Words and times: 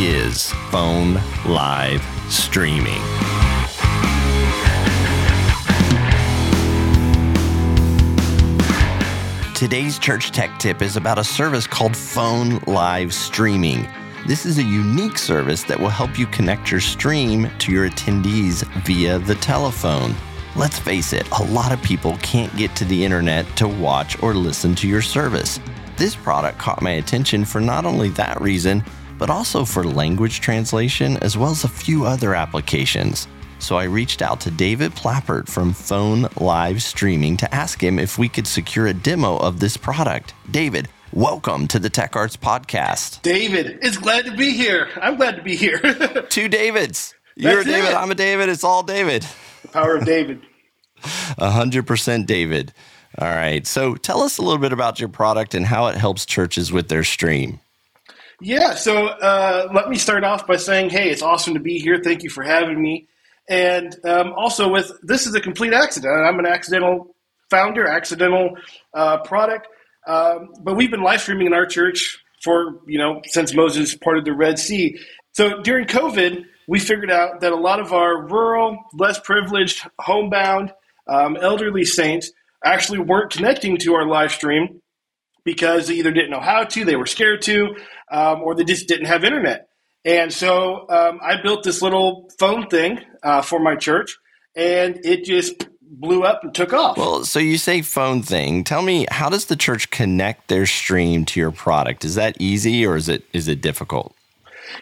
is 0.00 0.52
phone 0.70 1.14
live 1.44 2.00
streaming? 2.30 3.02
Today's 9.56 9.98
church 9.98 10.30
tech 10.30 10.56
tip 10.60 10.82
is 10.82 10.96
about 10.96 11.18
a 11.18 11.24
service 11.24 11.66
called 11.66 11.96
Phone 11.96 12.58
Live 12.68 13.12
Streaming. 13.12 13.88
This 14.24 14.46
is 14.46 14.58
a 14.58 14.62
unique 14.62 15.18
service 15.18 15.64
that 15.64 15.80
will 15.80 15.88
help 15.88 16.16
you 16.16 16.26
connect 16.28 16.70
your 16.70 16.80
stream 16.80 17.50
to 17.58 17.72
your 17.72 17.90
attendees 17.90 18.62
via 18.84 19.18
the 19.18 19.34
telephone. 19.34 20.14
Let's 20.54 20.78
face 20.78 21.12
it, 21.12 21.28
a 21.32 21.42
lot 21.42 21.72
of 21.72 21.82
people 21.82 22.16
can't 22.18 22.56
get 22.56 22.76
to 22.76 22.84
the 22.84 23.04
internet 23.04 23.46
to 23.56 23.66
watch 23.66 24.22
or 24.22 24.32
listen 24.32 24.76
to 24.76 24.86
your 24.86 25.02
service. 25.02 25.58
This 25.96 26.14
product 26.14 26.58
caught 26.58 26.82
my 26.82 26.92
attention 26.92 27.44
for 27.44 27.60
not 27.60 27.84
only 27.84 28.10
that 28.10 28.40
reason, 28.40 28.84
but 29.18 29.30
also 29.30 29.64
for 29.64 29.84
language 29.84 30.40
translation 30.40 31.16
as 31.18 31.36
well 31.36 31.50
as 31.50 31.64
a 31.64 31.68
few 31.68 32.06
other 32.06 32.34
applications. 32.34 33.26
So 33.58 33.76
I 33.76 33.84
reached 33.84 34.22
out 34.22 34.40
to 34.42 34.50
David 34.50 34.92
Plappert 34.92 35.48
from 35.48 35.72
Phone 35.72 36.28
Live 36.36 36.82
Streaming 36.82 37.36
to 37.38 37.52
ask 37.54 37.82
him 37.82 37.98
if 37.98 38.16
we 38.16 38.28
could 38.28 38.46
secure 38.46 38.86
a 38.86 38.94
demo 38.94 39.36
of 39.36 39.58
this 39.58 39.76
product. 39.76 40.32
David, 40.50 40.88
welcome 41.12 41.66
to 41.68 41.80
the 41.80 41.90
Tech 41.90 42.14
Arts 42.14 42.36
Podcast. 42.36 43.20
David, 43.22 43.80
it's 43.82 43.96
glad 43.96 44.26
to 44.26 44.36
be 44.36 44.52
here. 44.52 44.88
I'm 45.02 45.16
glad 45.16 45.36
to 45.36 45.42
be 45.42 45.56
here. 45.56 45.78
Two 46.28 46.48
Davids. 46.48 47.14
You're 47.34 47.56
That's 47.56 47.68
a 47.68 47.70
David, 47.72 47.90
it. 47.90 47.96
I'm 47.96 48.10
a 48.10 48.14
David, 48.14 48.48
it's 48.48 48.64
all 48.64 48.82
David. 48.84 49.26
the 49.62 49.68
power 49.68 49.96
of 49.96 50.04
David. 50.04 50.40
100% 51.02 52.26
David. 52.26 52.72
All 53.18 53.28
right. 53.28 53.66
So 53.66 53.94
tell 53.96 54.22
us 54.22 54.38
a 54.38 54.42
little 54.42 54.58
bit 54.58 54.72
about 54.72 55.00
your 55.00 55.08
product 55.08 55.54
and 55.54 55.66
how 55.66 55.86
it 55.88 55.96
helps 55.96 56.24
churches 56.26 56.70
with 56.70 56.88
their 56.88 57.04
stream. 57.04 57.60
Yeah, 58.40 58.74
so 58.74 59.06
uh, 59.06 59.68
let 59.74 59.88
me 59.88 59.96
start 59.96 60.22
off 60.22 60.46
by 60.46 60.56
saying, 60.56 60.90
hey, 60.90 61.10
it's 61.10 61.22
awesome 61.22 61.54
to 61.54 61.60
be 61.60 61.78
here. 61.80 62.00
Thank 62.02 62.22
you 62.22 62.30
for 62.30 62.44
having 62.44 62.80
me. 62.80 63.08
And 63.48 63.96
um, 64.04 64.32
also, 64.36 64.68
with 64.68 64.92
this 65.02 65.26
is 65.26 65.34
a 65.34 65.40
complete 65.40 65.72
accident. 65.72 66.12
I'm 66.12 66.38
an 66.38 66.46
accidental 66.46 67.16
founder, 67.50 67.86
accidental 67.86 68.56
uh, 68.94 69.18
product. 69.22 69.68
Um, 70.06 70.50
but 70.62 70.76
we've 70.76 70.90
been 70.90 71.02
live 71.02 71.20
streaming 71.20 71.48
in 71.48 71.54
our 71.54 71.66
church 71.66 72.22
for 72.42 72.80
you 72.86 72.98
know 72.98 73.20
since 73.24 73.54
Moses 73.54 73.94
parted 73.96 74.24
the 74.24 74.34
Red 74.34 74.58
Sea. 74.58 74.98
So 75.32 75.60
during 75.62 75.86
COVID, 75.86 76.44
we 76.68 76.78
figured 76.78 77.10
out 77.10 77.40
that 77.40 77.52
a 77.52 77.56
lot 77.56 77.80
of 77.80 77.92
our 77.92 78.26
rural, 78.26 78.78
less 78.92 79.18
privileged, 79.18 79.82
homebound, 79.98 80.72
um, 81.08 81.36
elderly 81.40 81.84
saints 81.84 82.30
actually 82.64 82.98
weren't 82.98 83.32
connecting 83.32 83.78
to 83.78 83.94
our 83.94 84.06
live 84.06 84.30
stream 84.30 84.80
because 85.48 85.88
they 85.88 85.94
either 85.94 86.12
didn't 86.12 86.30
know 86.30 86.40
how 86.40 86.62
to, 86.62 86.84
they 86.84 86.94
were 86.94 87.06
scared 87.06 87.40
to, 87.40 87.74
um, 88.10 88.42
or 88.42 88.54
they 88.54 88.64
just 88.64 88.86
didn't 88.86 89.06
have 89.06 89.24
internet. 89.24 89.68
And 90.04 90.30
so 90.30 90.86
um, 90.90 91.20
I 91.22 91.40
built 91.40 91.64
this 91.64 91.80
little 91.80 92.30
phone 92.38 92.66
thing 92.68 93.00
uh, 93.22 93.40
for 93.40 93.58
my 93.58 93.74
church, 93.74 94.18
and 94.54 95.00
it 95.06 95.24
just 95.24 95.66
blew 95.80 96.22
up 96.22 96.44
and 96.44 96.54
took 96.54 96.74
off. 96.74 96.98
Well, 96.98 97.24
so 97.24 97.38
you 97.38 97.56
say 97.56 97.80
phone 97.80 98.20
thing. 98.20 98.62
Tell 98.62 98.82
me, 98.82 99.06
how 99.10 99.30
does 99.30 99.46
the 99.46 99.56
church 99.56 99.90
connect 99.90 100.48
their 100.48 100.66
stream 100.66 101.24
to 101.24 101.40
your 101.40 101.50
product? 101.50 102.04
Is 102.04 102.16
that 102.16 102.36
easy 102.38 102.84
or 102.84 102.96
is 102.96 103.08
it 103.08 103.24
is 103.32 103.48
it 103.48 103.62
difficult? 103.62 104.14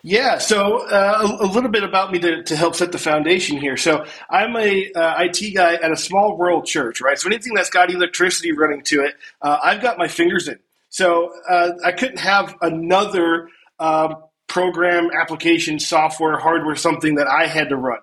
Yeah, 0.02 0.38
so 0.38 0.86
uh, 0.88 1.36
a, 1.40 1.46
little 1.46 1.70
bit 1.70 1.82
about 1.82 2.12
me 2.12 2.18
to, 2.20 2.42
to 2.42 2.56
help 2.56 2.74
set 2.74 2.92
the 2.92 2.98
foundation 2.98 3.58
here. 3.58 3.76
So 3.76 4.04
I'm 4.30 4.56
a 4.56 4.92
uh, 4.92 5.22
IT 5.24 5.54
guy 5.54 5.74
at 5.74 5.90
a 5.90 5.96
small 5.96 6.36
rural 6.36 6.62
church, 6.62 7.00
right? 7.00 7.18
So 7.18 7.28
anything 7.28 7.54
that's 7.54 7.70
got 7.70 7.90
electricity 7.90 8.52
running 8.52 8.82
to 8.84 9.04
it, 9.04 9.14
uh, 9.42 9.58
I've 9.62 9.82
got 9.82 9.98
my 9.98 10.08
fingers 10.08 10.48
in. 10.48 10.58
So 10.88 11.32
uh, 11.48 11.72
I 11.84 11.92
couldn't 11.92 12.18
have 12.20 12.56
another 12.60 13.48
uh, 13.78 14.14
program, 14.46 15.10
application, 15.18 15.78
software, 15.78 16.38
hardware, 16.38 16.76
something 16.76 17.16
that 17.16 17.26
I 17.26 17.46
had 17.46 17.68
to 17.70 17.76
run. 17.76 17.98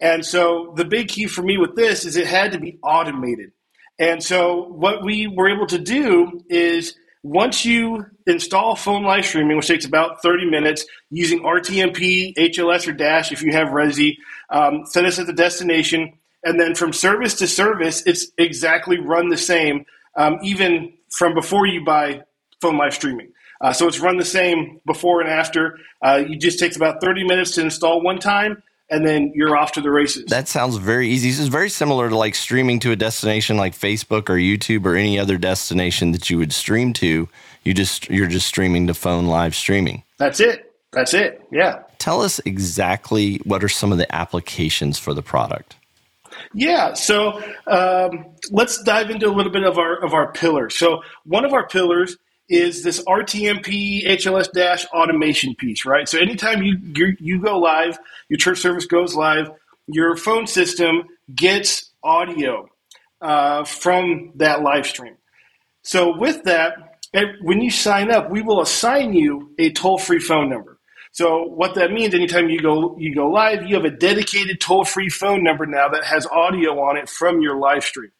And 0.00 0.24
so 0.24 0.72
the 0.76 0.84
big 0.84 1.08
key 1.08 1.26
for 1.26 1.42
me 1.42 1.58
with 1.58 1.76
this 1.76 2.04
is 2.04 2.16
it 2.16 2.26
had 2.26 2.52
to 2.52 2.58
be 2.58 2.78
automated. 2.82 3.52
And 3.98 4.22
so 4.22 4.64
what 4.64 5.04
we 5.04 5.26
were 5.26 5.50
able 5.50 5.66
to 5.66 5.78
do 5.78 6.42
is 6.48 6.94
once 7.22 7.64
you 7.64 8.06
install 8.26 8.76
phone 8.76 9.02
live 9.02 9.26
streaming, 9.26 9.56
which 9.56 9.68
takes 9.68 9.84
about 9.84 10.22
30 10.22 10.48
minutes, 10.48 10.86
using 11.10 11.40
RTMP, 11.40 12.34
HLS, 12.34 12.88
or 12.88 12.92
Dash 12.92 13.30
if 13.30 13.42
you 13.42 13.52
have 13.52 13.68
Resi, 13.68 14.16
um, 14.50 14.84
set 14.86 15.04
us 15.04 15.18
at 15.18 15.26
the 15.26 15.32
destination, 15.32 16.12
and 16.44 16.58
then 16.58 16.74
from 16.74 16.92
service 16.92 17.34
to 17.34 17.46
service, 17.46 18.02
it's 18.06 18.28
exactly 18.38 18.98
run 18.98 19.28
the 19.28 19.36
same, 19.36 19.84
um, 20.16 20.38
even 20.42 20.92
from 21.10 21.34
before 21.34 21.66
you 21.66 21.84
buy 21.84 22.22
phone 22.60 22.78
live 22.78 22.94
streaming. 22.94 23.32
Uh, 23.60 23.72
so 23.72 23.86
it's 23.86 24.00
run 24.00 24.16
the 24.16 24.24
same 24.24 24.80
before 24.86 25.20
and 25.20 25.28
after. 25.28 25.78
Uh, 26.02 26.24
it 26.26 26.40
just 26.40 26.58
takes 26.58 26.76
about 26.76 27.02
30 27.02 27.24
minutes 27.24 27.50
to 27.52 27.60
install 27.60 28.02
one 28.02 28.18
time, 28.18 28.62
and 28.90 29.06
then 29.06 29.32
you're 29.34 29.56
off 29.56 29.72
to 29.72 29.80
the 29.80 29.90
races. 29.90 30.26
That 30.26 30.48
sounds 30.48 30.76
very 30.76 31.08
easy. 31.08 31.30
This 31.30 31.38
is 31.38 31.48
very 31.48 31.70
similar 31.70 32.08
to 32.08 32.16
like 32.16 32.34
streaming 32.34 32.80
to 32.80 32.92
a 32.92 32.96
destination 32.96 33.56
like 33.56 33.74
Facebook 33.74 34.28
or 34.28 34.34
YouTube 34.34 34.84
or 34.84 34.96
any 34.96 35.18
other 35.18 35.38
destination 35.38 36.12
that 36.12 36.28
you 36.28 36.38
would 36.38 36.52
stream 36.52 36.92
to. 36.94 37.28
You 37.64 37.74
just 37.74 38.08
you're 38.10 38.26
just 38.26 38.46
streaming 38.46 38.86
to 38.88 38.94
phone 38.94 39.26
live 39.26 39.54
streaming. 39.54 40.02
That's 40.18 40.40
it. 40.40 40.74
That's 40.92 41.14
it. 41.14 41.40
Yeah. 41.52 41.82
Tell 41.98 42.22
us 42.22 42.40
exactly 42.44 43.36
what 43.44 43.62
are 43.62 43.68
some 43.68 43.92
of 43.92 43.98
the 43.98 44.12
applications 44.14 44.98
for 44.98 45.14
the 45.14 45.22
product. 45.22 45.76
Yeah, 46.54 46.94
so 46.94 47.42
um, 47.66 48.26
let's 48.50 48.82
dive 48.82 49.10
into 49.10 49.28
a 49.28 49.34
little 49.34 49.52
bit 49.52 49.64
of 49.64 49.78
our 49.78 50.02
of 50.02 50.14
our 50.14 50.32
pillars. 50.32 50.76
So 50.76 51.02
one 51.24 51.44
of 51.44 51.52
our 51.52 51.66
pillars 51.66 52.16
is 52.50 52.82
this 52.82 53.02
RTMP 53.04 54.04
HLS 54.06 54.50
dash 54.52 54.84
automation 54.86 55.54
piece, 55.54 55.86
right? 55.86 56.08
So 56.08 56.18
anytime 56.18 56.62
you 56.62 56.76
you 56.82 57.16
you 57.20 57.40
go 57.40 57.58
live, 57.58 57.98
your 58.28 58.38
church 58.38 58.58
service 58.58 58.86
goes 58.86 59.14
live, 59.14 59.50
your 59.86 60.16
phone 60.16 60.46
system 60.46 61.04
gets 61.34 61.92
audio 62.02 62.68
uh, 63.22 63.64
from 63.64 64.32
that 64.36 64.62
live 64.62 64.84
stream. 64.86 65.16
So 65.82 66.16
with 66.18 66.42
that, 66.44 66.98
when 67.40 67.60
you 67.60 67.70
sign 67.70 68.10
up, 68.10 68.30
we 68.30 68.42
will 68.42 68.60
assign 68.60 69.14
you 69.14 69.54
a 69.58 69.70
toll 69.70 69.98
free 69.98 70.20
phone 70.20 70.50
number. 70.50 70.78
So 71.12 71.44
what 71.44 71.74
that 71.76 71.92
means, 71.92 72.14
anytime 72.14 72.48
you 72.48 72.60
go 72.60 72.96
you 72.98 73.14
go 73.14 73.28
live, 73.28 73.64
you 73.64 73.76
have 73.76 73.84
a 73.84 73.90
dedicated 73.90 74.60
toll 74.60 74.84
free 74.84 75.08
phone 75.08 75.44
number 75.44 75.66
now 75.66 75.88
that 75.88 76.02
has 76.04 76.26
audio 76.26 76.80
on 76.80 76.96
it 76.96 77.08
from 77.08 77.40
your 77.40 77.58
live 77.58 77.84
stream. 77.84 78.10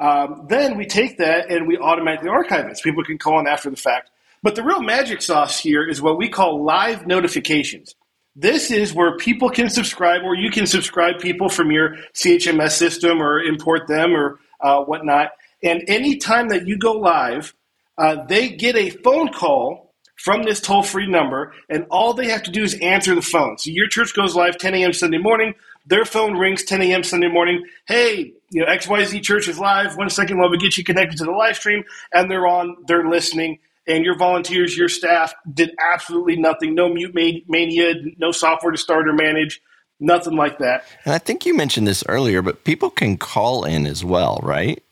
Um, 0.00 0.46
then 0.48 0.76
we 0.76 0.86
take 0.86 1.18
that 1.18 1.50
and 1.50 1.68
we 1.68 1.78
automatically 1.78 2.28
archive 2.28 2.66
it, 2.66 2.76
so 2.76 2.82
people 2.82 3.04
can 3.04 3.18
call 3.18 3.38
in 3.40 3.46
after 3.46 3.70
the 3.70 3.76
fact. 3.76 4.10
But 4.42 4.56
the 4.56 4.62
real 4.62 4.82
magic 4.82 5.22
sauce 5.22 5.58
here 5.58 5.88
is 5.88 6.02
what 6.02 6.18
we 6.18 6.28
call 6.28 6.64
live 6.64 7.06
notifications. 7.06 7.94
This 8.36 8.70
is 8.70 8.92
where 8.92 9.16
people 9.16 9.48
can 9.48 9.70
subscribe, 9.70 10.22
or 10.22 10.34
you 10.34 10.50
can 10.50 10.66
subscribe 10.66 11.20
people 11.20 11.48
from 11.48 11.70
your 11.70 11.96
CHMS 12.14 12.72
system 12.72 13.22
or 13.22 13.40
import 13.40 13.86
them 13.86 14.12
or 14.12 14.40
uh, 14.60 14.82
whatnot. 14.84 15.30
And 15.62 15.84
anytime 15.86 16.48
that 16.48 16.66
you 16.66 16.76
go 16.76 16.92
live, 16.92 17.54
uh, 17.96 18.24
they 18.26 18.48
get 18.50 18.76
a 18.76 18.90
phone 18.90 19.32
call 19.32 19.94
from 20.16 20.42
this 20.42 20.60
toll 20.60 20.82
free 20.82 21.06
number, 21.06 21.52
and 21.68 21.86
all 21.90 22.12
they 22.12 22.28
have 22.28 22.42
to 22.44 22.50
do 22.50 22.62
is 22.62 22.74
answer 22.80 23.14
the 23.14 23.22
phone. 23.22 23.56
So 23.58 23.70
your 23.70 23.88
church 23.88 24.14
goes 24.14 24.34
live 24.34 24.58
10 24.58 24.74
a.m. 24.74 24.92
Sunday 24.92 25.18
morning. 25.18 25.54
Their 25.86 26.04
phone 26.04 26.36
rings 26.38 26.64
10 26.64 26.80
a.m. 26.82 27.04
Sunday 27.04 27.28
morning. 27.28 27.64
Hey, 27.86 28.32
you 28.50 28.64
know 28.64 28.66
XYZ 28.66 29.22
Church 29.22 29.48
is 29.48 29.58
live. 29.58 29.96
One 29.96 30.08
second, 30.08 30.38
while 30.38 30.50
we 30.50 30.56
get 30.56 30.78
you 30.78 30.84
connected 30.84 31.18
to 31.18 31.24
the 31.24 31.32
live 31.32 31.56
stream, 31.56 31.84
and 32.12 32.30
they're 32.30 32.46
on. 32.46 32.76
They're 32.86 33.08
listening, 33.08 33.58
and 33.86 34.04
your 34.04 34.16
volunteers, 34.16 34.76
your 34.76 34.88
staff 34.88 35.34
did 35.52 35.72
absolutely 35.78 36.36
nothing. 36.36 36.74
No 36.74 36.88
mute 36.88 37.14
mania, 37.14 37.94
no 38.16 38.30
software 38.32 38.72
to 38.72 38.78
start 38.78 39.08
or 39.08 39.12
manage, 39.12 39.60
nothing 40.00 40.36
like 40.36 40.58
that. 40.58 40.84
And 41.04 41.14
I 41.14 41.18
think 41.18 41.44
you 41.44 41.54
mentioned 41.54 41.86
this 41.86 42.02
earlier, 42.08 42.40
but 42.40 42.64
people 42.64 42.88
can 42.88 43.18
call 43.18 43.64
in 43.64 43.86
as 43.86 44.02
well, 44.04 44.40
right? 44.42 44.82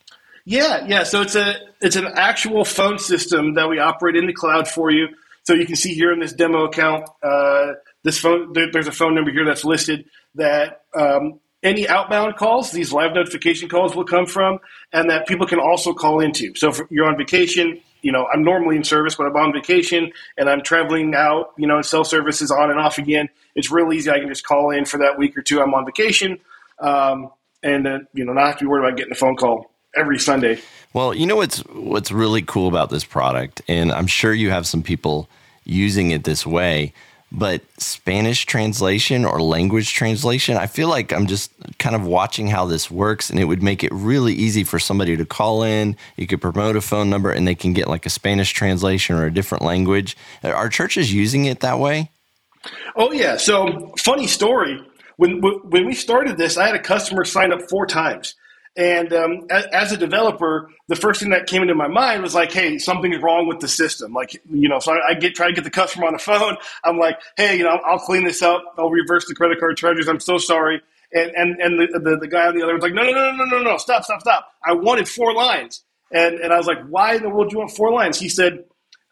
Yeah, 0.45 0.85
yeah. 0.85 1.03
So 1.03 1.21
it's 1.21 1.35
a 1.35 1.55
it's 1.81 1.95
an 1.95 2.07
actual 2.15 2.65
phone 2.65 2.99
system 2.99 3.55
that 3.55 3.67
we 3.67 3.79
operate 3.79 4.15
in 4.15 4.27
the 4.27 4.33
cloud 4.33 4.67
for 4.67 4.91
you. 4.91 5.07
So 5.43 5.53
you 5.53 5.65
can 5.65 5.75
see 5.75 5.93
here 5.93 6.13
in 6.13 6.19
this 6.19 6.33
demo 6.33 6.65
account, 6.65 7.09
uh, 7.23 7.73
this 8.03 8.19
phone. 8.19 8.53
There, 8.53 8.69
there's 8.71 8.87
a 8.87 8.91
phone 8.91 9.15
number 9.15 9.31
here 9.31 9.45
that's 9.45 9.65
listed 9.65 10.05
that 10.35 10.83
um, 10.95 11.39
any 11.63 11.87
outbound 11.87 12.35
calls, 12.35 12.71
these 12.71 12.91
live 12.91 13.13
notification 13.13 13.69
calls, 13.69 13.95
will 13.95 14.03
come 14.05 14.25
from, 14.25 14.59
and 14.91 15.09
that 15.09 15.27
people 15.27 15.47
can 15.47 15.59
also 15.59 15.93
call 15.93 16.19
into. 16.19 16.53
So 16.55 16.69
if 16.69 16.81
you're 16.89 17.07
on 17.07 17.17
vacation, 17.17 17.79
you 18.01 18.11
know, 18.11 18.27
I'm 18.31 18.43
normally 18.43 18.75
in 18.75 18.83
service, 18.83 19.15
but 19.15 19.25
I'm 19.25 19.35
on 19.35 19.53
vacation 19.53 20.11
and 20.37 20.49
I'm 20.49 20.61
traveling 20.61 21.15
out, 21.15 21.53
you 21.57 21.65
know, 21.65 21.81
cell 21.81 22.03
service 22.03 22.41
is 22.41 22.51
on 22.51 22.69
and 22.69 22.79
off 22.79 22.97
again. 22.97 23.29
It's 23.55 23.71
real 23.71 23.93
easy. 23.93 24.11
I 24.11 24.19
can 24.19 24.27
just 24.27 24.45
call 24.45 24.71
in 24.71 24.85
for 24.85 24.97
that 24.97 25.17
week 25.17 25.37
or 25.37 25.41
two. 25.41 25.61
I'm 25.61 25.73
on 25.73 25.85
vacation, 25.85 26.39
um, 26.79 27.31
and 27.63 27.87
uh, 27.87 27.99
you 28.13 28.25
know, 28.25 28.33
not 28.33 28.47
have 28.47 28.57
to 28.57 28.65
be 28.65 28.67
worried 28.67 28.85
about 28.85 28.97
getting 28.97 29.13
a 29.13 29.15
phone 29.15 29.37
call 29.37 29.71
every 29.95 30.19
Sunday. 30.19 30.59
Well, 30.93 31.13
you 31.13 31.25
know 31.25 31.37
what's 31.37 31.59
what's 31.59 32.11
really 32.11 32.41
cool 32.41 32.67
about 32.67 32.89
this 32.89 33.05
product, 33.05 33.61
and 33.67 33.91
I'm 33.91 34.07
sure 34.07 34.33
you 34.33 34.49
have 34.49 34.67
some 34.67 34.83
people 34.83 35.29
using 35.63 36.11
it 36.11 36.23
this 36.25 36.45
way, 36.45 36.93
but 37.33 37.61
Spanish 37.79 38.45
translation 38.45 39.25
or 39.25 39.41
language 39.41 39.93
translation, 39.93 40.55
I 40.55 40.67
feel 40.67 40.87
like 40.87 41.11
I'm 41.11 41.25
just 41.25 41.51
kind 41.79 41.95
of 41.95 42.05
watching 42.05 42.47
how 42.47 42.65
this 42.67 42.91
works, 42.91 43.31
and 43.31 43.39
it 43.39 43.45
would 43.45 43.63
make 43.63 43.83
it 43.83 43.91
really 43.91 44.33
easy 44.33 44.63
for 44.63 44.77
somebody 44.77 45.17
to 45.17 45.25
call 45.25 45.63
in. 45.63 45.97
You 46.15 46.27
could 46.27 46.41
promote 46.41 46.75
a 46.75 46.81
phone 46.81 47.09
number, 47.09 47.31
and 47.31 47.47
they 47.47 47.55
can 47.55 47.73
get 47.73 47.87
like 47.87 48.05
a 48.05 48.11
Spanish 48.11 48.53
translation 48.53 49.15
or 49.15 49.25
a 49.25 49.33
different 49.33 49.63
language. 49.63 50.15
Are 50.43 50.69
churches 50.69 51.11
using 51.11 51.45
it 51.45 51.61
that 51.61 51.79
way? 51.79 52.11
Oh 52.95 53.11
yeah. 53.11 53.37
So 53.37 53.93
funny 53.97 54.27
story. 54.27 54.79
When 55.17 55.41
when 55.41 55.85
we 55.85 55.95
started 55.95 56.37
this, 56.37 56.57
I 56.57 56.67
had 56.67 56.75
a 56.75 56.81
customer 56.81 57.25
sign 57.25 57.51
up 57.51 57.61
four 57.69 57.87
times. 57.87 58.35
And 58.75 59.13
um, 59.13 59.47
as 59.51 59.91
a 59.91 59.97
developer, 59.97 60.67
the 60.87 60.95
first 60.95 61.19
thing 61.19 61.29
that 61.29 61.45
came 61.45 61.61
into 61.61 61.75
my 61.75 61.87
mind 61.87 62.23
was 62.23 62.33
like, 62.33 62.51
"Hey, 62.51 62.79
something's 62.79 63.21
wrong 63.21 63.47
with 63.47 63.59
the 63.59 63.67
system." 63.67 64.13
Like, 64.13 64.41
you 64.49 64.67
know, 64.67 64.79
so 64.79 64.93
I, 64.93 65.09
I 65.09 65.13
get 65.13 65.35
try 65.35 65.47
to 65.47 65.53
get 65.53 65.63
the 65.63 65.69
customer 65.69 66.07
on 66.07 66.13
the 66.13 66.19
phone. 66.19 66.57
I'm 66.83 66.97
like, 66.97 67.19
"Hey, 67.37 67.57
you 67.57 67.63
know, 67.63 67.79
I'll 67.85 67.99
clean 67.99 68.25
this 68.25 68.41
up. 68.41 68.63
I'll 68.77 68.89
reverse 68.89 69.27
the 69.27 69.35
credit 69.35 69.59
card 69.59 69.77
charges. 69.77 70.07
I'm 70.07 70.19
so 70.19 70.37
sorry." 70.39 70.81
And 71.11 71.31
and 71.35 71.61
and 71.61 71.79
the, 71.79 71.99
the, 71.99 72.17
the 72.21 72.27
guy 72.27 72.47
on 72.47 72.55
the 72.55 72.63
other 72.63 72.73
was 72.73 72.81
like, 72.81 72.93
"No, 72.93 73.03
no, 73.03 73.11
no, 73.11 73.31
no, 73.31 73.45
no, 73.45 73.61
no, 73.61 73.77
stop, 73.77 74.03
stop, 74.03 74.21
stop! 74.21 74.51
I 74.65 74.73
wanted 74.73 75.07
four 75.07 75.33
lines." 75.33 75.83
And 76.11 76.39
and 76.39 76.51
I 76.51 76.57
was 76.57 76.65
like, 76.65 76.83
"Why 76.87 77.13
in 77.13 77.21
the 77.21 77.29
world 77.29 77.49
do 77.49 77.55
you 77.55 77.59
want 77.59 77.71
four 77.71 77.91
lines?" 77.91 78.19
He 78.19 78.27
said, 78.29 78.63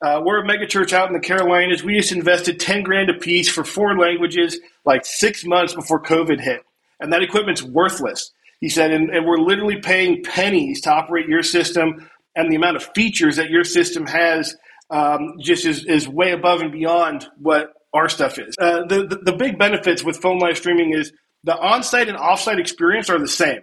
uh, 0.01 0.19
we're 0.25 0.41
a 0.41 0.45
mega 0.45 0.65
church 0.65 0.93
out 0.93 1.07
in 1.07 1.13
the 1.13 1.19
Carolinas. 1.19 1.83
We 1.83 1.95
just 1.97 2.11
invested 2.11 2.59
10 2.59 2.81
grand 2.81 3.11
a 3.11 3.13
piece 3.13 3.47
for 3.47 3.63
four 3.63 3.95
languages 3.95 4.59
like 4.83 5.05
six 5.05 5.45
months 5.45 5.75
before 5.75 6.01
COVID 6.01 6.41
hit. 6.41 6.63
And 6.99 7.13
that 7.13 7.21
equipment's 7.21 7.61
worthless. 7.61 8.31
He 8.61 8.69
said, 8.69 8.91
and, 8.91 9.09
and, 9.09 9.25
we're 9.25 9.39
literally 9.39 9.81
paying 9.81 10.23
pennies 10.23 10.81
to 10.81 10.91
operate 10.91 11.27
your 11.27 11.43
system, 11.43 12.07
and 12.35 12.49
the 12.49 12.55
amount 12.55 12.77
of 12.77 12.83
features 12.95 13.35
that 13.35 13.49
your 13.49 13.63
system 13.63 14.05
has 14.05 14.55
um, 14.91 15.37
just 15.39 15.65
is, 15.65 15.83
is 15.85 16.07
way 16.07 16.31
above 16.31 16.61
and 16.61 16.71
beyond 16.71 17.27
what 17.37 17.73
our 17.93 18.07
stuff 18.07 18.37
is. 18.37 18.55
Uh, 18.59 18.85
the, 18.85 19.07
the, 19.07 19.15
the 19.17 19.33
big 19.33 19.57
benefits 19.57 20.03
with 20.03 20.17
phone 20.21 20.37
live 20.37 20.57
streaming 20.57 20.93
is 20.93 21.11
the 21.43 21.57
on-site 21.57 22.07
and 22.07 22.17
off-site 22.17 22.59
experience 22.59 23.09
are 23.09 23.19
the 23.19 23.27
same, 23.27 23.61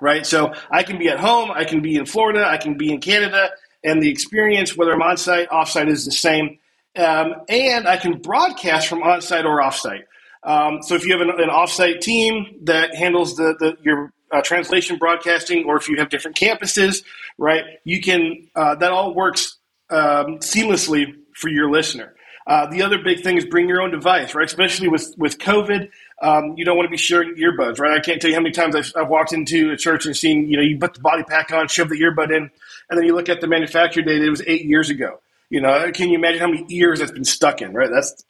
right? 0.00 0.26
So 0.26 0.52
I 0.70 0.82
can 0.82 0.98
be 0.98 1.08
at 1.08 1.18
home, 1.18 1.50
I 1.50 1.64
can 1.64 1.80
be 1.80 1.96
in 1.96 2.04
Florida, 2.04 2.46
I 2.46 2.58
can 2.58 2.76
be 2.76 2.92
in 2.92 3.00
Canada, 3.00 3.50
and 3.82 4.02
the 4.02 4.10
experience, 4.10 4.76
whether 4.76 4.92
I'm 4.92 5.02
on-site, 5.02 5.50
off-site, 5.50 5.88
is 5.88 6.04
the 6.04 6.12
same. 6.12 6.58
Um, 6.96 7.34
and 7.48 7.88
I 7.88 7.96
can 7.96 8.20
broadcast 8.20 8.88
from 8.88 9.02
on-site 9.02 9.46
or 9.46 9.62
off-site. 9.62 10.04
Um, 10.44 10.82
so 10.82 10.94
if 10.94 11.04
you 11.04 11.12
have 11.12 11.20
an, 11.20 11.30
an 11.30 11.48
offsite 11.48 12.00
team 12.00 12.60
that 12.64 12.94
handles 12.94 13.36
the, 13.36 13.54
the 13.58 13.76
your 13.82 14.12
uh, 14.32 14.42
translation 14.42 14.96
broadcasting, 14.96 15.64
or 15.66 15.76
if 15.76 15.88
you 15.88 15.98
have 15.98 16.08
different 16.08 16.36
campuses, 16.36 17.04
right, 17.38 17.64
you 17.84 18.00
can 18.00 18.48
uh, 18.56 18.74
that 18.76 18.90
all 18.90 19.14
works 19.14 19.58
um, 19.90 20.38
seamlessly 20.38 21.14
for 21.34 21.48
your 21.48 21.70
listener. 21.70 22.14
Uh, 22.44 22.66
the 22.66 22.82
other 22.82 22.98
big 22.98 23.20
thing 23.20 23.36
is 23.36 23.44
bring 23.44 23.68
your 23.68 23.80
own 23.80 23.92
device, 23.92 24.34
right? 24.34 24.46
Especially 24.46 24.88
with 24.88 25.14
with 25.16 25.38
COVID, 25.38 25.90
um, 26.22 26.54
you 26.56 26.64
don't 26.64 26.76
want 26.76 26.86
to 26.86 26.90
be 26.90 26.96
sharing 26.96 27.36
earbuds, 27.36 27.78
right? 27.78 27.96
I 27.96 28.00
can't 28.00 28.20
tell 28.20 28.30
you 28.30 28.36
how 28.36 28.42
many 28.42 28.52
times 28.52 28.74
I've, 28.74 28.92
I've, 28.96 29.08
walked 29.08 29.32
into 29.32 29.70
a 29.70 29.76
church 29.76 30.06
and 30.06 30.16
seen, 30.16 30.48
you 30.48 30.56
know, 30.56 30.62
you 30.62 30.78
put 30.78 30.94
the 30.94 31.00
body 31.00 31.22
pack 31.22 31.52
on, 31.52 31.68
shove 31.68 31.88
the 31.88 32.00
earbud 32.00 32.34
in, 32.34 32.50
and 32.90 32.98
then 32.98 33.04
you 33.04 33.14
look 33.14 33.28
at 33.28 33.40
the 33.40 33.46
manufacturer 33.46 34.02
date; 34.02 34.22
it 34.22 34.30
was 34.30 34.42
eight 34.46 34.64
years 34.64 34.90
ago. 34.90 35.20
You 35.50 35.60
know, 35.60 35.92
can 35.92 36.08
you 36.08 36.16
imagine 36.16 36.40
how 36.40 36.48
many 36.48 36.64
ears 36.70 36.98
that's 36.98 37.12
been 37.12 37.24
stuck 37.24 37.62
in, 37.62 37.74
right? 37.74 37.90
That's 37.92 38.24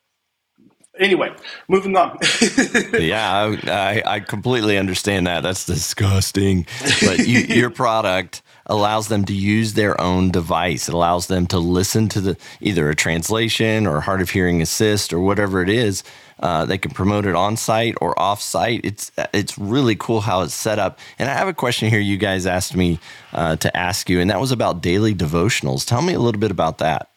anyway, 0.99 1.35
moving 1.69 1.97
on. 1.97 2.19
yeah, 2.94 3.56
I, 3.65 4.03
I, 4.05 4.21
completely 4.21 4.79
understand 4.79 5.27
that. 5.27 5.43
That's 5.43 5.65
disgusting. 5.65 6.67
But 7.05 7.27
you, 7.27 7.39
your 7.56 7.71
product 7.71 8.43
allows 8.67 9.09
them 9.09 9.25
to 9.25 9.33
use 9.33 9.75
their 9.75 10.00
own 10.00 10.31
device. 10.31 10.89
It 10.89 10.94
allows 10.94 11.27
them 11.27 11.47
to 11.49 11.59
listen 11.59 12.09
to 12.11 12.21
the 12.21 12.37
either 12.61 12.89
a 12.89 12.94
translation 12.94 13.87
or 13.87 14.00
hard 14.00 14.21
of 14.21 14.31
hearing 14.31 14.62
assist 14.62 15.12
or 15.12 15.21
whatever 15.21 15.62
it 15.62 15.69
is. 15.69 16.03
Uh, 16.41 16.65
they 16.65 16.79
can 16.79 16.91
promote 16.91 17.25
it 17.25 17.37
on 17.37 17.56
site 17.56 17.94
or 18.00 18.19
off 18.19 18.43
site. 18.43 18.81
It's 18.83 19.12
it's 19.33 19.56
really 19.56 19.94
cool 19.94 20.21
how 20.21 20.43
it's 20.43 20.55
set 20.55 20.79
up. 20.79 20.99
And 21.19 21.29
I 21.31 21.35
have 21.35 21.47
a 21.47 21.55
question 21.55 21.89
here. 21.89 22.00
You 22.00 22.17
guys 22.17 22.47
asked 22.47 22.77
me 22.77 22.99
uh, 23.33 23.56
to 23.56 23.77
ask 23.77 24.11
you, 24.11 24.21
and 24.21 24.29
that 24.31 24.41
was 24.41 24.50
about 24.50 24.83
daily 24.83 25.15
devotionals. 25.15 25.87
Tell 25.87 26.03
me 26.03 26.15
a 26.15 26.19
little 26.19 26.41
bit 26.41 26.50
about 26.50 26.79
that. 26.79 27.12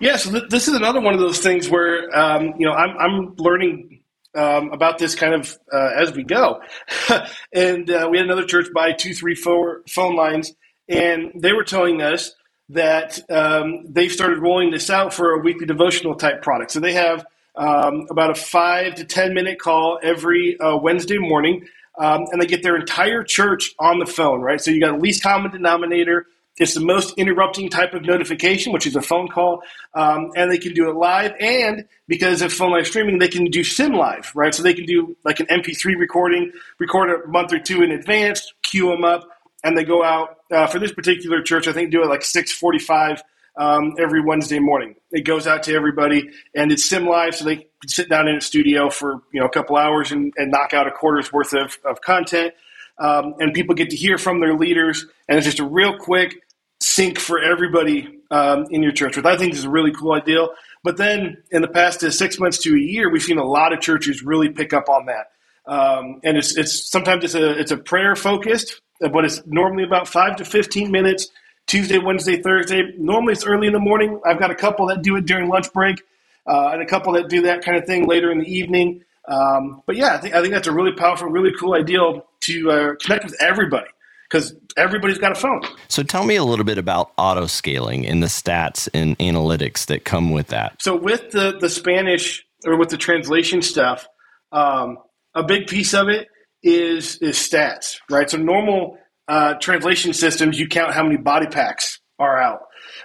Yeah, 0.00 0.16
so 0.16 0.30
th- 0.32 0.50
this 0.50 0.68
is 0.68 0.74
another 0.76 1.00
one 1.00 1.14
of 1.14 1.20
those 1.20 1.40
things 1.40 1.70
where 1.70 2.16
um, 2.16 2.54
you 2.58 2.66
know 2.66 2.72
I'm, 2.72 2.96
I'm 2.98 3.36
learning 3.36 4.02
um, 4.36 4.70
about 4.72 4.98
this 4.98 5.16
kind 5.16 5.34
of 5.34 5.58
uh, 5.72 5.90
as 5.96 6.12
we 6.14 6.24
go, 6.24 6.60
and 7.54 7.90
uh, 7.90 8.08
we 8.10 8.18
had 8.18 8.26
another 8.26 8.44
church 8.46 8.68
buy 8.74 8.92
two, 8.92 9.14
three, 9.14 9.34
four 9.34 9.82
phone 9.90 10.16
lines, 10.16 10.54
and 10.88 11.32
they 11.36 11.52
were 11.52 11.64
telling 11.64 12.02
us 12.02 12.32
that 12.70 13.18
um, 13.30 13.86
they've 13.88 14.12
started 14.12 14.38
rolling 14.38 14.70
this 14.70 14.90
out 14.90 15.14
for 15.14 15.32
a 15.32 15.40
weekly 15.40 15.66
devotional 15.66 16.14
type 16.16 16.42
product. 16.42 16.72
So 16.72 16.80
they 16.80 16.94
have 16.94 17.26
um, 17.56 18.06
about 18.10 18.30
a 18.30 18.36
five 18.36 18.96
to 18.96 19.04
ten 19.04 19.34
minute 19.34 19.60
call 19.60 19.98
every 20.02 20.60
uh, 20.60 20.76
Wednesday 20.76 21.18
morning. 21.18 21.66
Um, 21.98 22.26
and 22.30 22.40
they 22.40 22.46
get 22.46 22.62
their 22.62 22.76
entire 22.76 23.24
church 23.24 23.74
on 23.80 23.98
the 23.98 24.06
phone, 24.06 24.42
right? 24.42 24.60
So 24.60 24.70
you 24.70 24.80
got 24.80 25.02
least 25.02 25.22
common 25.22 25.50
denominator, 25.50 26.26
it's 26.58 26.74
the 26.74 26.80
most 26.80 27.14
interrupting 27.18 27.68
type 27.68 27.92
of 27.92 28.02
notification, 28.02 28.72
which 28.72 28.86
is 28.86 28.96
a 28.96 29.02
phone 29.02 29.28
call, 29.28 29.62
um, 29.94 30.30
and 30.36 30.50
they 30.50 30.58
can 30.58 30.72
do 30.72 30.88
it 30.88 30.96
live. 30.96 31.34
And 31.38 31.86
because 32.08 32.40
of 32.42 32.52
phone 32.52 32.72
live 32.72 32.86
streaming, 32.86 33.18
they 33.18 33.28
can 33.28 33.46
do 33.46 33.62
sim 33.62 33.92
live, 33.92 34.32
right? 34.34 34.54
So 34.54 34.62
they 34.62 34.74
can 34.74 34.86
do 34.86 35.16
like 35.24 35.40
an 35.40 35.46
MP3 35.46 35.98
recording, 35.98 36.52
record 36.78 37.10
a 37.10 37.28
month 37.28 37.52
or 37.52 37.58
two 37.58 37.82
in 37.82 37.90
advance, 37.90 38.52
queue 38.62 38.90
them 38.90 39.04
up, 39.04 39.28
and 39.64 39.76
they 39.76 39.84
go 39.84 40.02
out 40.02 40.38
uh, 40.50 40.66
for 40.66 40.78
this 40.78 40.92
particular 40.92 41.42
church. 41.42 41.68
I 41.68 41.72
think 41.72 41.90
do 41.90 42.02
it 42.02 42.08
like 42.08 42.22
six 42.22 42.52
forty-five 42.52 43.22
um, 43.56 43.94
every 43.98 44.22
Wednesday 44.22 44.58
morning. 44.58 44.94
It 45.10 45.24
goes 45.24 45.46
out 45.46 45.62
to 45.64 45.74
everybody, 45.74 46.30
and 46.54 46.72
it's 46.72 46.84
sim 46.84 47.06
live, 47.06 47.34
so 47.34 47.44
they 47.44 47.56
can 47.56 47.88
sit 47.88 48.08
down 48.08 48.28
in 48.28 48.36
a 48.36 48.40
studio 48.40 48.88
for 48.88 49.22
you 49.32 49.40
know 49.40 49.46
a 49.46 49.50
couple 49.50 49.76
hours 49.76 50.12
and, 50.12 50.32
and 50.36 50.50
knock 50.50 50.72
out 50.72 50.86
a 50.86 50.90
quarter's 50.90 51.32
worth 51.32 51.52
of, 51.52 51.78
of 51.84 52.00
content. 52.00 52.54
Um, 52.98 53.34
and 53.40 53.52
people 53.52 53.74
get 53.74 53.90
to 53.90 53.96
hear 53.96 54.16
from 54.16 54.40
their 54.40 54.54
leaders, 54.54 55.04
and 55.28 55.36
it's 55.36 55.44
just 55.46 55.58
a 55.58 55.64
real 55.64 55.98
quick 55.98 56.42
sync 56.80 57.18
for 57.18 57.40
everybody 57.40 58.18
um, 58.30 58.66
in 58.70 58.82
your 58.82 58.92
church, 58.92 59.16
which 59.16 59.26
I 59.26 59.36
think 59.36 59.54
is 59.54 59.64
a 59.64 59.70
really 59.70 59.92
cool 59.92 60.12
idea. 60.12 60.46
But 60.82 60.96
then 60.96 61.42
in 61.50 61.62
the 61.62 61.68
past 61.68 62.02
uh, 62.02 62.10
six 62.10 62.38
months 62.38 62.58
to 62.58 62.74
a 62.74 62.78
year, 62.78 63.10
we've 63.10 63.22
seen 63.22 63.38
a 63.38 63.44
lot 63.44 63.72
of 63.72 63.80
churches 63.80 64.22
really 64.22 64.48
pick 64.48 64.72
up 64.72 64.88
on 64.88 65.06
that. 65.06 65.30
Um, 65.66 66.20
and 66.22 66.36
it's, 66.36 66.56
it's 66.56 66.88
sometimes 66.88 67.24
it's 67.24 67.34
a 67.34 67.58
it's 67.58 67.72
a 67.72 67.76
prayer 67.76 68.14
focused, 68.14 68.80
but 69.00 69.24
it's 69.24 69.44
normally 69.46 69.82
about 69.82 70.06
five 70.06 70.36
to 70.36 70.44
fifteen 70.44 70.90
minutes. 70.90 71.28
Tuesday, 71.66 71.98
Wednesday, 71.98 72.40
Thursday. 72.40 72.92
Normally 72.96 73.32
it's 73.32 73.44
early 73.44 73.66
in 73.66 73.72
the 73.72 73.80
morning. 73.80 74.20
I've 74.24 74.38
got 74.38 74.52
a 74.52 74.54
couple 74.54 74.86
that 74.86 75.02
do 75.02 75.16
it 75.16 75.26
during 75.26 75.48
lunch 75.48 75.72
break, 75.72 76.00
uh, 76.46 76.70
and 76.72 76.80
a 76.80 76.86
couple 76.86 77.14
that 77.14 77.28
do 77.28 77.42
that 77.42 77.64
kind 77.64 77.76
of 77.76 77.84
thing 77.84 78.06
later 78.06 78.30
in 78.30 78.38
the 78.38 78.46
evening. 78.46 79.02
Um, 79.26 79.82
but 79.86 79.96
yeah, 79.96 80.14
I 80.14 80.18
think 80.18 80.34
I 80.36 80.40
think 80.40 80.54
that's 80.54 80.68
a 80.68 80.72
really 80.72 80.92
powerful, 80.92 81.26
really 81.26 81.52
cool 81.58 81.74
idea 81.74 81.98
to 82.42 82.70
uh, 82.70 82.94
connect 83.02 83.24
with 83.24 83.34
everybody 83.42 83.88
because 84.28 84.54
everybody's 84.76 85.18
got 85.18 85.32
a 85.32 85.34
phone. 85.34 85.62
So 85.88 86.02
tell 86.02 86.24
me 86.24 86.36
a 86.36 86.44
little 86.44 86.64
bit 86.64 86.78
about 86.78 87.12
auto 87.16 87.46
scaling 87.46 88.06
and 88.06 88.22
the 88.22 88.26
stats 88.26 88.88
and 88.92 89.18
analytics 89.18 89.86
that 89.86 90.04
come 90.04 90.30
with 90.32 90.48
that. 90.48 90.80
So 90.80 90.96
with 90.96 91.30
the 91.30 91.56
the 91.58 91.68
Spanish 91.68 92.44
or 92.64 92.78
with 92.78 92.88
the 92.88 92.96
translation 92.96 93.62
stuff, 93.62 94.06
um, 94.52 94.98
a 95.34 95.42
big 95.42 95.66
piece 95.66 95.94
of 95.94 96.08
it 96.08 96.28
is 96.62 97.16
is 97.18 97.36
stats, 97.36 97.98
right? 98.10 98.28
So 98.28 98.38
normal 98.38 98.98
uh, 99.28 99.54
translation 99.54 100.12
systems, 100.12 100.58
you 100.58 100.68
count 100.68 100.92
how 100.92 101.02
many 101.02 101.16
body 101.16 101.46
packs 101.46 102.00
are 102.18 102.40
out. 102.40 102.60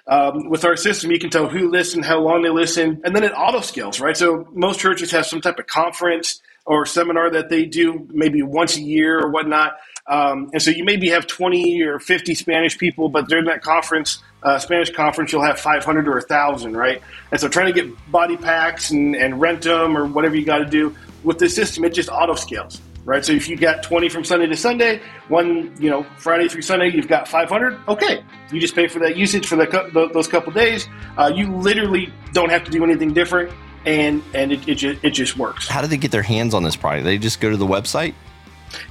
Um, 0.08 0.50
with 0.50 0.64
our 0.66 0.76
system, 0.76 1.12
you 1.12 1.20
can 1.20 1.30
tell 1.30 1.48
who 1.48 1.70
listened, 1.70 2.06
how 2.06 2.20
long 2.20 2.44
they 2.44 2.50
listened, 2.50 3.02
and 3.04 3.16
then 3.16 3.24
it 3.24 3.34
auto 3.36 3.62
scales, 3.62 4.00
right? 4.00 4.16
So 4.16 4.48
most 4.54 4.80
churches 4.80 5.12
have 5.12 5.26
some 5.26 5.42
type 5.42 5.60
of 5.60 5.68
conference 5.68 6.40
or 6.66 6.86
seminar 6.86 7.30
that 7.32 7.50
they 7.50 7.66
do 7.66 8.08
maybe 8.12 8.42
once 8.42 8.78
a 8.78 8.82
year 8.82 9.20
or 9.20 9.30
whatnot 9.30 9.78
um, 10.08 10.50
and 10.54 10.62
so 10.62 10.72
you 10.72 10.84
maybe 10.84 11.10
have 11.10 11.28
20 11.28 11.82
or 11.84 12.00
50 12.00 12.36
Spanish 12.36 12.78
people, 12.78 13.10
but 13.10 13.28
during 13.28 13.46
that 13.46 13.62
conference, 13.62 14.22
uh, 14.44 14.58
Spanish 14.58 14.90
conference, 14.92 15.32
you'll 15.32 15.44
have 15.44 15.60
500 15.60 16.08
or 16.08 16.14
1,000, 16.14 16.76
right? 16.76 17.02
And 17.32 17.40
so 17.40 17.48
trying 17.48 17.74
to 17.74 17.82
get 17.82 18.12
body 18.12 18.38
packs 18.38 18.92
and, 18.92 19.16
and 19.16 19.40
rent 19.40 19.62
them 19.62 19.98
or 19.98 20.06
whatever 20.06 20.36
you 20.36 20.46
got 20.46 20.60
to 20.60 20.66
do 20.66 20.96
with 21.24 21.38
this 21.38 21.56
system, 21.56 21.84
it 21.84 21.94
just 21.94 22.10
auto 22.10 22.34
scales, 22.34 22.82
right? 23.06 23.24
So 23.24 23.32
if 23.32 23.48
you 23.48 23.56
got 23.56 23.84
20 23.84 24.10
from 24.10 24.26
Sunday 24.26 24.48
to 24.48 24.58
Sunday, 24.58 25.02
one, 25.28 25.74
you 25.80 25.90
know, 25.90 26.04
Friday 26.18 26.48
through 26.48 26.64
Sunday, 26.64 26.90
you've 26.90 27.08
got 27.08 27.28
500. 27.28 27.80
Okay, 27.88 28.24
you 28.52 28.60
just 28.60 28.76
pay 28.76 28.88
for 28.88 29.00
that 29.00 29.16
usage 29.16 29.48
for 29.48 29.56
the, 29.56 30.10
those 30.14 30.28
couple 30.28 30.52
days. 30.52 30.88
Uh, 31.18 31.32
you 31.34 31.56
literally 31.56 32.12
don't 32.34 32.50
have 32.50 32.64
to 32.64 32.72
do 32.72 32.84
anything 32.84 33.14
different, 33.14 33.52
and 33.86 34.24
and 34.34 34.52
it, 34.52 34.68
it, 34.68 34.76
just, 34.76 35.04
it 35.04 35.12
just 35.12 35.38
works. 35.38 35.68
How 35.68 35.82
do 35.82 35.88
they 35.88 35.98
get 35.98 36.12
their 36.12 36.22
hands 36.22 36.54
on 36.54 36.64
this 36.64 36.76
product? 36.76 37.06
They 37.06 37.18
just 37.18 37.40
go 37.40 37.50
to 37.50 37.58
the 37.58 37.68
website. 37.68 38.14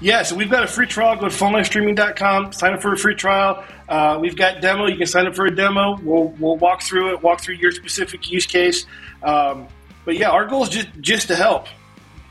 Yeah, 0.01 0.23
so 0.23 0.37
we've 0.37 0.51
got 0.51 0.63
a 0.63 0.67
free 0.67 0.87
trial. 0.87 1.17
Go 1.17 1.29
to 1.29 1.35
phonelivestreaming.com, 1.35 2.53
sign 2.53 2.75
up 2.75 2.83
for 2.83 2.93
a 2.93 2.99
free 2.99 3.15
trial. 3.15 3.65
Uh, 3.89 4.19
we've 4.21 4.37
got 4.37 4.61
demo. 4.61 4.87
You 4.87 4.97
can 4.97 5.07
sign 5.07 5.27
up 5.27 5.35
for 5.35 5.47
a 5.47 5.55
demo. 5.55 5.99
We'll, 6.03 6.29
we'll 6.39 6.57
walk 6.57 6.83
through 6.83 7.15
it, 7.15 7.23
walk 7.23 7.41
through 7.41 7.57
your 7.57 7.73
specific 7.73 8.31
use 8.31 8.47
case. 8.47 8.87
Um, 9.23 9.69
but 10.05 10.17
yeah, 10.17 10.31
our 10.31 10.47
goal 10.47 10.63
is 10.63 10.69
just, 10.69 10.89
just 11.01 11.29
to 11.29 11.37
help. 11.37 11.67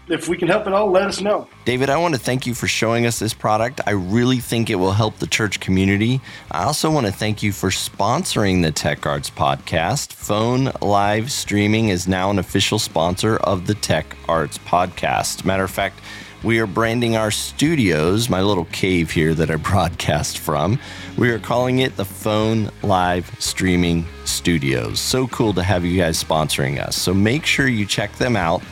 If 0.10 0.28
we 0.28 0.38
can 0.38 0.48
help 0.48 0.66
at 0.66 0.74
all, 0.74 0.90
let 0.90 1.08
us 1.08 1.22
know. 1.22 1.48
David, 1.66 1.92
I 1.92 1.98
want 1.98 2.16
to 2.16 2.20
thank 2.20 2.48
you 2.48 2.56
for 2.56 2.68
showing 2.68 3.06
us 3.06 3.20
this 3.20 3.34
product. 3.34 3.80
I 3.86 3.92
really 3.92 4.40
think 4.40 4.72
it 4.72 4.76
will 4.76 4.94
help 4.94 5.18
the 5.18 5.28
church 5.28 5.60
community. 5.60 6.20
I 6.50 6.64
also 6.64 6.90
want 6.90 7.06
to 7.06 7.12
thank 7.12 7.44
you 7.44 7.52
for 7.52 7.70
sponsoring 7.70 8.64
the 8.64 8.72
Tech 8.72 9.06
Arts 9.06 9.30
podcast. 9.30 10.14
Phone 10.14 10.72
Live 10.82 11.32
Streaming 11.32 11.90
is 11.90 12.08
now 12.08 12.32
an 12.32 12.40
official 12.40 12.80
sponsor 12.80 13.38
of 13.38 13.68
the 13.68 13.76
Tech 13.76 14.18
Arts 14.28 14.58
podcast. 14.58 15.46
Matter 15.46 15.64
of 15.64 15.72
fact, 15.72 16.00
we 16.42 16.60
are 16.60 16.68
branding 16.68 17.16
our 17.16 17.30
studios, 17.30 18.30
my 18.30 18.42
little 18.42 18.66
cave 18.66 19.12
here 19.12 19.36
that 19.36 19.52
I 19.52 19.58
broadcast 19.58 20.40
from. 20.40 20.80
We 21.18 21.30
are 21.30 21.40
calling 21.40 21.80
it 21.80 21.98
the 21.98 22.06
Phone 22.06 22.72
Live 22.82 23.30
Streaming 23.40 24.06
Studios. 24.26 25.00
So 25.00 25.28
cool 25.28 25.54
to 25.54 25.62
have 25.62 25.86
you 25.86 26.00
guys 26.00 26.24
sponsoring 26.24 26.80
us. 26.80 26.96
So 26.96 27.14
make 27.14 27.46
sure 27.46 27.68
you 27.68 27.86
check 27.86 28.14
them 28.14 28.36
out 28.36 28.64